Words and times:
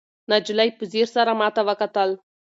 نجلۍ 0.31 0.69
په 0.77 0.83
ځیر 0.91 1.07
سره 1.15 1.31
ماته 1.39 1.61
وکتل. 1.69 2.09